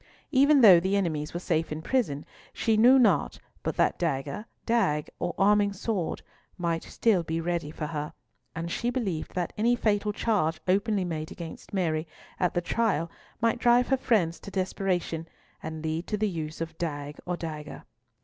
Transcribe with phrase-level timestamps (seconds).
[0.31, 5.11] Even though the enemies were safe in prison, she knew not but that dagger, dagg,
[5.19, 6.23] or arming sword
[6.57, 8.11] might still be ready for her,
[8.55, 12.07] and she believed that any fatal charge openly made against Mary
[12.39, 13.11] at the trial
[13.41, 15.27] might drive her friends to desperation
[15.61, 17.83] and lead to the use of dagg or dagger.